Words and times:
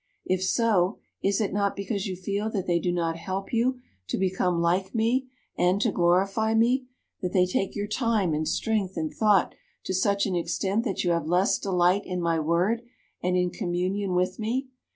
If 0.25 0.41
so, 0.43 0.97
is 1.21 1.39
it 1.39 1.53
not 1.53 1.75
because 1.75 2.07
you 2.07 2.15
feel 2.15 2.49
that 2.49 2.65
they 2.65 2.79
do 2.79 2.91
not 2.91 3.17
help 3.17 3.53
you 3.53 3.79
to 4.07 4.17
become 4.17 4.59
like 4.59 4.95
me 4.95 5.29
and 5.55 5.79
to 5.79 5.91
glorify 5.91 6.55
me; 6.55 6.87
that 7.21 7.33
they 7.33 7.45
take 7.45 7.75
your 7.75 7.85
time 7.85 8.33
and 8.33 8.47
strength 8.47 8.97
and 8.97 9.13
thought 9.13 9.53
to 9.83 9.93
such 9.93 10.25
an 10.25 10.35
extent 10.35 10.85
that 10.85 11.03
you 11.03 11.11
have 11.11 11.27
less 11.27 11.59
delight 11.59 12.01
in 12.03 12.19
my 12.19 12.39
Word 12.39 12.81
and 13.21 13.37
in 13.37 13.51
communion 13.51 14.15
with 14.15 14.39
me? 14.39 14.69